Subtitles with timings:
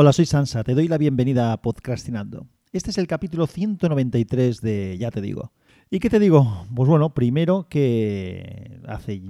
[0.00, 2.46] Hola, soy Sansa, te doy la bienvenida a Podcastinando.
[2.70, 5.50] Este es el capítulo 193 de Ya te digo.
[5.90, 6.68] ¿Y qué te digo?
[6.72, 9.20] Pues bueno, primero que hace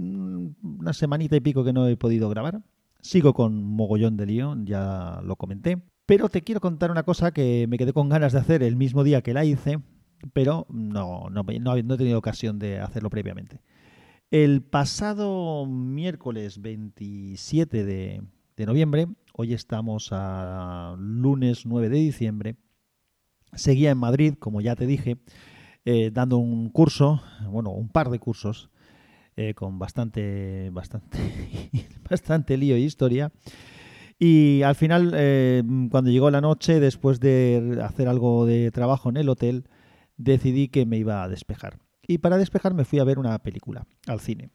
[0.00, 2.62] una semanita y pico que no he podido grabar.
[3.00, 5.84] Sigo con mogollón de lío, ya lo comenté.
[6.04, 9.04] Pero te quiero contar una cosa que me quedé con ganas de hacer el mismo
[9.04, 9.78] día que la hice,
[10.32, 13.60] pero no, no, no he tenido ocasión de hacerlo previamente.
[14.32, 18.22] El pasado miércoles 27 de,
[18.58, 22.56] de noviembre, hoy estamos a lunes 9 de diciembre,
[23.52, 25.18] seguía en Madrid, como ya te dije,
[25.84, 28.68] eh, dando un curso, bueno, un par de cursos,
[29.36, 31.18] eh, con bastante, bastante,
[32.10, 33.30] bastante lío y historia.
[34.18, 39.18] Y al final, eh, cuando llegó la noche, después de hacer algo de trabajo en
[39.18, 39.68] el hotel,
[40.16, 41.78] decidí que me iba a despejar.
[42.08, 44.50] Y para despejar me fui a ver una película al cine.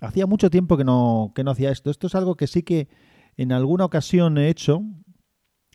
[0.00, 1.90] Hacía mucho tiempo que no, que no hacía esto.
[1.90, 2.86] Esto es algo que sí que
[3.38, 4.82] en alguna ocasión he hecho,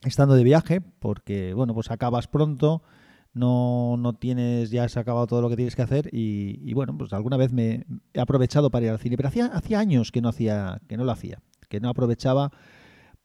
[0.04, 2.84] estando de viaje, porque, bueno, pues acabas pronto,
[3.34, 7.14] no, no tienes, ya has acabado todo lo que tienes que hacer y, bueno, pues
[7.14, 10.28] alguna vez me he aprovechado para ir al cine, pero hacía, hacía años que no,
[10.28, 12.52] hacía, que no lo hacía, que no aprovechaba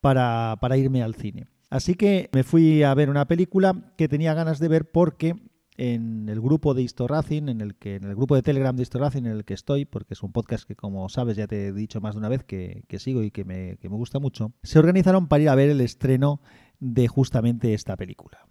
[0.00, 1.48] para, para irme al cine.
[1.68, 5.34] Así que me fui a ver una película que tenía ganas de ver porque
[5.78, 9.20] en el grupo de Racing, en el que en el grupo de Telegram de Racing
[9.22, 12.00] en el que estoy, porque es un podcast que como sabes ya te he dicho
[12.00, 15.28] más de una vez que, sigo y que me, que me gusta mucho, se organizaron
[15.28, 16.40] para ir a ver el estreno
[16.80, 18.46] de justamente esta película.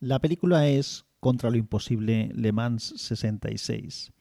[0.00, 4.12] La película es Contra lo Imposible Le Mans 66.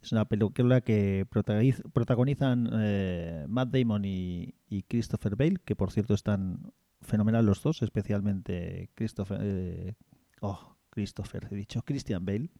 [0.00, 4.54] Es una película que protagonizan eh, Matt Damon y,
[4.86, 9.40] Christopher Bale, que por cierto están fenomenal los dos, especialmente Christopher...
[9.42, 9.94] Eh,
[10.40, 12.50] oh, Christopher, he dicho, Christian Bale,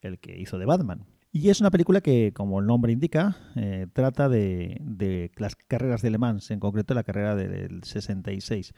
[0.00, 1.04] el que hizo de Batman.
[1.32, 6.10] Y es una película que, como el nombre indica, eh, trata de, las carreras de
[6.10, 8.74] Le Mans, en concreto la carrera del 66,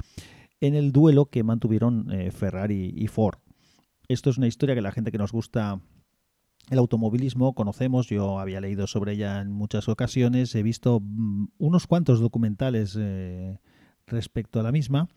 [0.63, 3.39] en el duelo que mantuvieron eh, Ferrari y Ford.
[4.09, 5.83] Esto es una historia que la gente que nos gusta
[6.71, 11.87] el automovilismo conocemos, yo había leído sobre ella en muchas ocasiones, he visto mm, unos
[11.87, 13.59] cuantos documentales eh,
[14.07, 15.11] respecto a la misma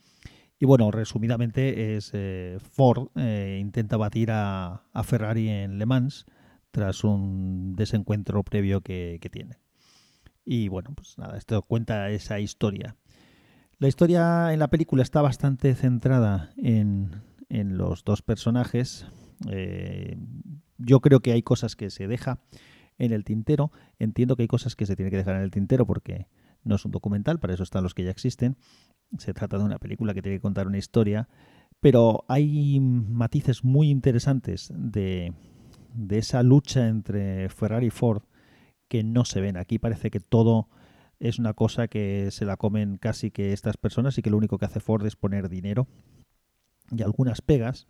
[0.63, 6.25] y bueno, resumidamente es eh, Ford eh, intenta batir a, Ferrari en Le Mans
[6.72, 9.57] tras un desencuentro previo que, tiene.
[10.46, 12.96] Y bueno, pues nada, esto cuenta esa historia.
[13.78, 19.06] La historia en la película está bastante centrada en, los dos personajes.
[19.50, 20.16] Eh,
[20.78, 22.40] yo creo que hay cosas que se deja
[22.97, 23.74] en el tintero.
[24.00, 26.30] Entiendo que hay cosas que se tiene que dejar en el tintero porque
[26.63, 28.56] no es un documental, para eso están los que ya existen.
[29.18, 31.28] Se trata de una película que tiene que contar una historia,
[31.79, 35.34] pero hay matices muy interesantes de,
[36.09, 38.24] esa lucha entre Ferrari y Ford
[38.88, 39.57] que no se ven.
[39.57, 40.69] Aquí parece que todo
[41.19, 44.57] es una cosa que se la comen casi que estas personas y que lo único
[44.57, 45.88] que hace Ford es poner dinero
[46.90, 47.88] y algunas pegas.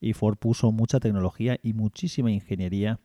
[0.00, 3.00] Y Ford puso mucha tecnología y muchísima ingeniería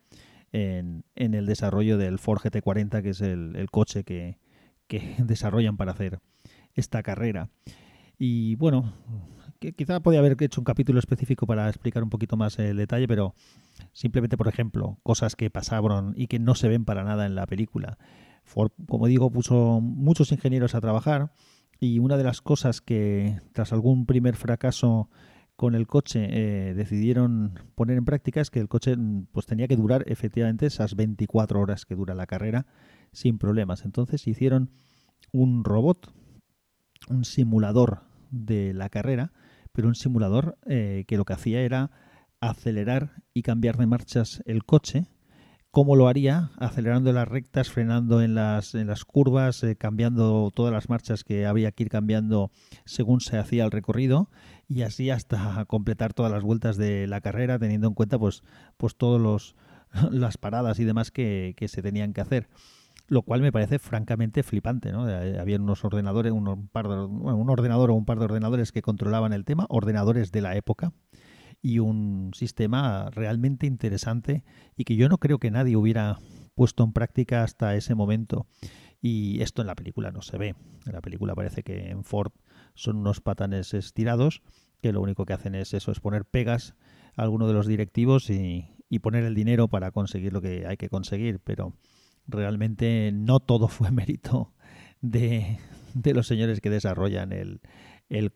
[0.52, 4.38] en, el desarrollo del Ford GT40, que es el coche que
[5.18, 6.20] desarrollan para hacer
[6.74, 7.50] esta carrera.
[8.18, 8.92] Y bueno,
[9.60, 13.08] que quizá podía haber hecho un capítulo específico para explicar un poquito más el detalle,
[13.08, 13.34] pero
[13.92, 17.46] simplemente, por ejemplo, cosas que pasaron y que no se ven para nada en la
[17.46, 17.98] película.
[18.86, 21.32] Como digo, puso muchos ingenieros a trabajar
[21.80, 25.10] y una de las cosas que tras algún primer fracaso
[25.58, 28.94] con el coche eh, decidieron poner en práctica es que el coche
[29.32, 32.66] pues tenía que durar efectivamente esas 24 horas que dura la carrera
[33.12, 33.84] sin problemas.
[33.84, 34.70] Entonces hicieron
[35.32, 36.12] un robot,
[37.08, 39.32] un simulador de la carrera,
[39.72, 41.90] pero un simulador eh, que lo que hacía era
[42.40, 45.06] acelerar y cambiar de marchas el coche.
[45.70, 46.50] ¿Cómo lo haría?
[46.56, 51.46] Acelerando las rectas, frenando en las, en las curvas, eh, cambiando todas las marchas que
[51.46, 52.50] había que ir cambiando
[52.86, 54.30] según se hacía el recorrido
[54.66, 58.42] y así hasta completar todas las vueltas de la carrera, teniendo en cuenta pues,
[58.78, 59.54] pues todas
[60.10, 62.48] las paradas y demás que, que se tenían que hacer
[63.08, 64.92] lo cual me parece francamente flipante.
[64.92, 65.08] ¿no?
[65.08, 68.82] Eh, había unos ordenadores, un, par de, un ordenador o un par de ordenadores que
[68.82, 70.92] controlaban el tema, ordenadores de la época,
[71.60, 74.44] y un sistema realmente interesante
[74.76, 76.18] y que yo no creo que nadie hubiera
[76.54, 78.46] puesto en práctica hasta ese momento.
[79.00, 80.54] Y esto en la película no se ve.
[80.86, 82.32] En la película parece que en Ford
[82.74, 84.42] son unos patanes estirados
[84.80, 86.76] que lo único que hacen es eso, es poner pegas
[87.16, 90.76] a alguno de los directivos y, y poner el dinero para conseguir lo que hay
[90.76, 91.40] que conseguir.
[91.40, 91.74] Pero
[92.28, 94.52] realmente no todo fue mérito
[95.00, 95.58] de,
[96.04, 97.60] los señores que desarrollan el,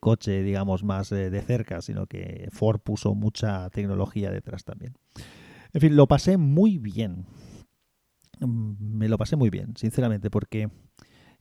[0.01, 4.95] coche, digamos, más eh, de cerca, sino que Ford puso mucha tecnología detrás también.
[5.73, 7.27] En fin, lo pasé muy bien.
[8.41, 10.69] Mm, me lo pasé muy bien, sinceramente, porque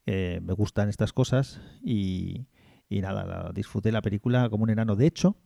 [0.05, 2.45] eh, me gustan estas cosas y,
[2.91, 4.97] Y nada, disfruté la película como un enano.
[4.97, 5.37] De hecho,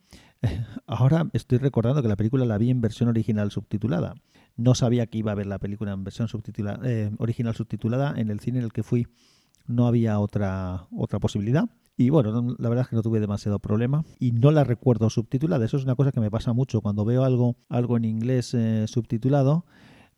[0.88, 4.16] ahora estoy recordando que la película la vi en versión original subtitulada.
[4.56, 8.14] No sabía que iba a ver la película en versión subtitulada, eh, original subtitulada.
[8.16, 9.06] En el cine en el que fui
[9.68, 11.70] no había otra, otra posibilidad.
[11.96, 15.64] Y bueno, la verdad es que no tuve demasiado problema y no la recuerdo subtitulada.
[15.64, 18.86] Eso es una cosa que me pasa mucho cuando veo algo, algo en inglés eh,
[18.88, 19.66] subtitulado.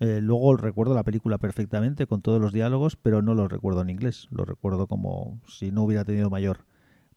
[0.00, 3.90] Eh, luego recuerdo la película perfectamente con todos los diálogos, pero no lo recuerdo en
[3.90, 4.28] inglés.
[4.30, 6.64] Lo recuerdo como si no hubiera tenido mayor,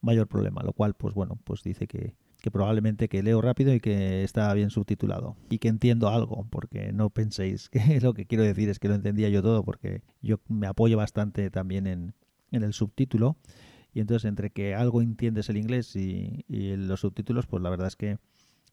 [0.02, 0.62] mayor problema.
[0.64, 2.16] Lo cual, pues bueno, pues dice que,
[2.52, 7.12] probablemente que leo rápido y que está bien subtitulado y que entiendo algo, porque no
[7.12, 10.68] penséis que lo que quiero decir es que lo entendía yo todo, porque yo me
[10.68, 12.14] apoyo bastante también en,
[12.52, 13.38] el subtítulo
[13.94, 17.96] y entonces entre que algo entiendes el inglés y, los subtítulos, pues la verdad es
[17.96, 18.18] que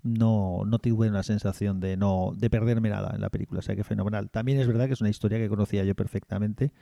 [0.02, 3.76] no, no tuve una sensación de no de perderme nada en la película, o sea
[3.76, 4.30] que fenomenal.
[4.30, 6.72] También es verdad que es una historia que conocía yo perfectamente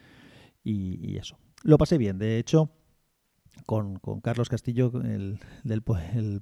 [0.63, 1.37] y, y eso.
[1.65, 2.71] Lo pasé bien, de hecho
[3.65, 5.39] con, Carlos Castillo, el,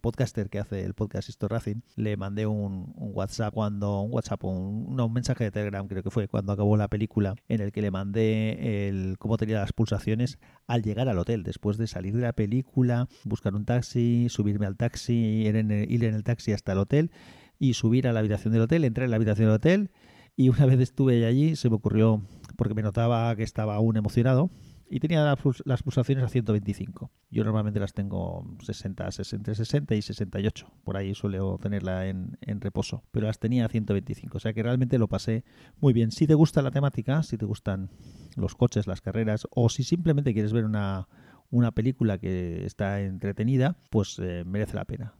[0.00, 5.00] podcaster que hace el podcast Histo Racing, le mandé un, WhatsApp cuando, un WhatsApp, un,
[5.00, 7.90] un, mensaje de Telegram creo que fue cuando acabó la película, en el que le
[7.90, 12.32] mandé el cómo tenía las pulsaciones al llegar al hotel, después de salir de la
[12.32, 15.70] película, buscar un taxi, subirme al taxi, ir en
[16.14, 17.10] el taxi hasta el hotel
[17.58, 19.90] y subir a la habitación del hotel, entrar en la habitación del hotel.
[20.36, 22.22] Y una vez estuve allí se me ocurrió,
[22.56, 24.50] porque me notaba que estaba aún emocionado,
[24.94, 27.10] y tenía las pulsaciones a 125.
[27.28, 30.70] Yo normalmente las tengo 60, 60, 60 y 68.
[30.84, 33.02] Por ahí suelo tenerla en, en, reposo.
[33.10, 34.36] Pero las tenía a 125.
[34.36, 35.42] O sea que realmente lo pasé
[35.80, 36.12] muy bien.
[36.12, 37.90] Si te gusta la temática, si te gustan
[38.36, 41.08] los coches, las carreras, o si simplemente quieres ver una,
[41.50, 45.14] una película que está entretenida, pues eh, merece la pena.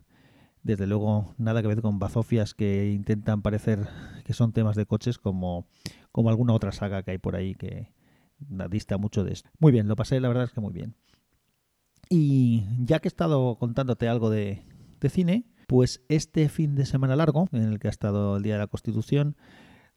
[0.63, 3.89] Desde luego, nada que ver con bazofias que intentan parecer
[4.25, 5.67] que son temas de coches como,
[6.13, 7.89] como alguna otra saga que hay por ahí que,
[8.71, 9.51] dista mucho de esto.
[9.59, 10.95] Muy bien, lo pasé, la verdad es que muy bien.
[12.09, 14.63] Y ya que he estado contándote algo de,
[15.01, 18.55] de cine, pues este fin de semana largo, en el que ha estado el Día
[18.55, 19.37] de la Constitución,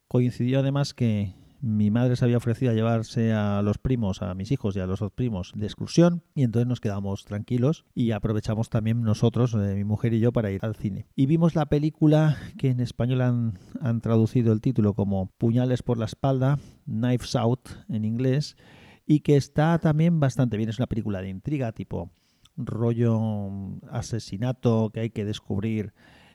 [0.08, 4.52] coincidió además que mi madre se había ofrecido a llevarse a los primos, a mis
[4.52, 8.70] hijos y a los dos primos de excursión y entonces nos quedamos tranquilos y aprovechamos
[8.70, 11.08] también nosotros, eh, mi mujer y yo, para ir al cine.
[11.16, 15.98] Y vimos la película que en español han, han traducido el título como Puñales por
[15.98, 18.56] la espalda, Knives Out en inglés,
[19.06, 20.70] y que está también bastante bien.
[20.70, 22.12] Es una película de intriga tipo
[22.58, 25.94] rollo asesinato que hay que descubrir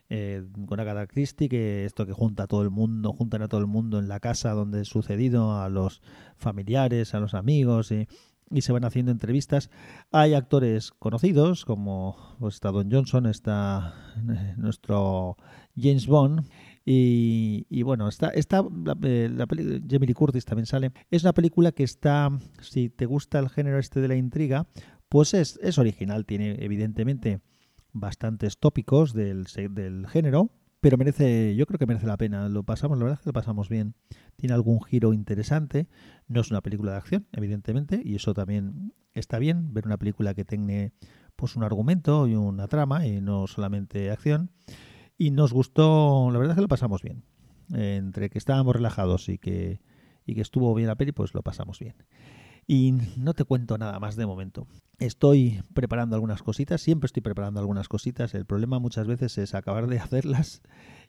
[0.09, 3.61] eh, con Agatha Christie, que esto que junta a todo el mundo, juntan a todo
[3.61, 6.01] el mundo en la casa donde ha sucedido, a los
[6.37, 8.07] familiares, a los amigos y,
[8.61, 9.71] se van haciendo entrevistas.
[10.11, 13.95] Hay actores conocidos, como pues, está Don Johnson, está
[14.29, 15.37] eh, nuestro
[15.75, 16.45] James Bond.
[16.85, 20.91] Y, bueno, está, está la, eh, la Jamie Lee Curtis también sale.
[21.09, 22.29] Es una película que está,
[22.61, 24.67] si te gusta el género este de la intriga,
[25.09, 26.25] pues es, es original.
[26.25, 27.39] Tiene evidentemente
[27.93, 30.51] bastantes tópicos del, del género,
[30.83, 32.49] pero merece, yo creo que merece la pena.
[32.49, 33.93] Lo pasamos, la verdad es que lo pasamos bien.
[34.35, 35.87] Tiene algún giro interesante.
[36.27, 40.33] No es una película de acción, evidentemente, y eso también está bien, ver una película
[40.33, 40.91] que tenga
[41.37, 44.51] pues un argumento y una trama y no solamente acción.
[45.17, 47.23] Y nos gustó, la verdad es que lo pasamos bien.
[47.71, 49.79] Entre que estábamos relajados y que,
[50.25, 51.95] y que estuvo bien la peli, pues lo pasamos bien.
[52.65, 54.67] Y no te cuento nada más de momento.
[54.99, 58.33] Estoy preparando algunas cositas, siempre estoy preparando algunas cositas.
[58.33, 60.61] El problema muchas veces es acabar de hacerlas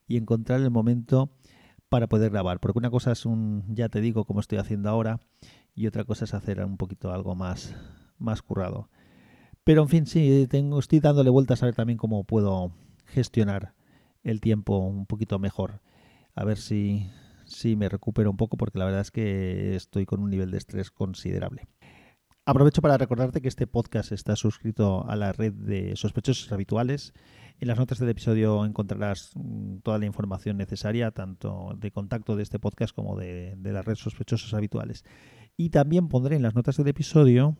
[0.07, 1.31] y encontrar el momento
[1.89, 2.61] para poder grabar.
[2.61, 5.21] Porque una cosa es un, ya te digo, como estoy haciendo ahora,
[5.75, 7.75] y otra cosa es hacer un poquito algo más,
[8.19, 8.89] más currado.
[9.65, 12.73] Pero en fin, sí, estoy dándole vueltas a ver también cómo puedo
[13.07, 13.75] gestionar
[14.23, 15.81] el tiempo un poquito mejor.
[16.35, 17.09] A ver si,
[17.47, 20.59] sí me recupero un poco porque la verdad es que estoy con un nivel de
[20.59, 21.67] estrés considerable.
[22.47, 27.15] Aprovecho para recordarte que este podcast está suscrito a la red de sospechosos habituales.
[27.59, 32.43] En las notas del episodio encontrarás mm, toda la información necesaria, tanto de contacto de
[32.43, 35.05] este podcast como de, de la red sospechosos habituales.
[35.57, 37.57] Y también pondré en las notas del episodio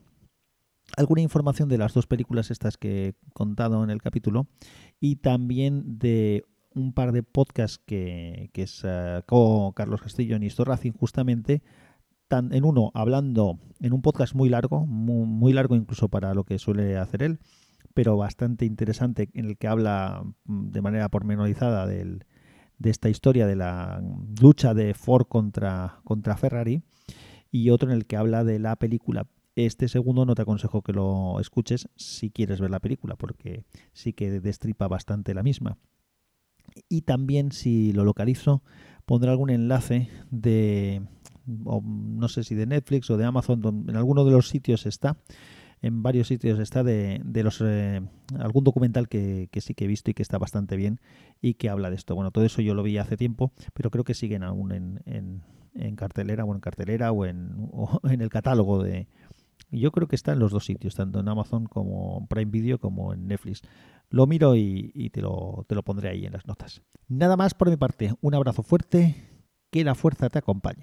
[0.99, 4.49] alguna información de las dos películas estas que he contado en el capítulo
[5.01, 10.93] y también de un par de podcasts que, que sacó Carlos Castillo en Histo Racing
[10.93, 11.63] justamente
[12.29, 16.59] tan, en uno hablando en un podcast muy largo, muy, largo incluso para lo que
[16.59, 17.39] suele hacer él,
[17.95, 22.25] pero bastante interesante en el que habla mm, de manera pormenorizada del,
[22.79, 24.03] de esta historia de la
[24.41, 26.83] lucha de Ford contra, contra Ferrari
[27.51, 29.27] y otro en el que habla de la película.
[29.57, 34.13] Este segundo no te aconsejo que lo escuches si quieres ver la película, porque sí
[34.13, 35.79] que destripa bastante la misma
[36.89, 38.63] y también si lo localizo
[39.05, 41.03] pondré algún enlace de
[41.47, 45.17] no sé si de Netflix o de Amazon en alguno de los sitios está
[45.85, 48.01] en varios sitios está de, los eh,
[48.39, 50.99] algún documental que, sí que he visto y que está bastante bien
[51.43, 52.15] y que habla de esto.
[52.15, 55.03] Bueno, todo eso yo lo vi hace tiempo, pero creo que siguen aún en,
[55.75, 57.69] en, cartelera o en cartelera o en,
[58.05, 59.09] en el catálogo de...
[59.71, 63.13] Yo creo que está en los dos sitios, tanto en Amazon como Prime Video como
[63.13, 63.63] en Netflix.
[64.11, 66.83] Lo miro y, y te, lo, te lo pondré ahí en las notas.
[67.09, 68.15] Nada más por mi parte.
[68.21, 69.31] Un abrazo fuerte.
[69.71, 70.83] Que la fuerza te acompañe.